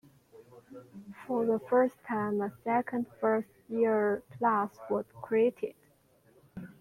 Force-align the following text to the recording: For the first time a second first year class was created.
For 1.27 1.45
the 1.45 1.59
first 1.69 1.93
time 2.07 2.41
a 2.41 2.51
second 2.63 3.05
first 3.19 3.49
year 3.69 4.23
class 4.39 4.71
was 4.89 5.05
created. 5.21 5.75